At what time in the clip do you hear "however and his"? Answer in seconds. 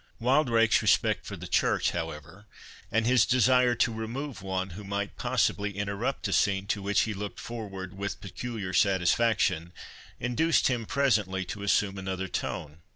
1.91-3.23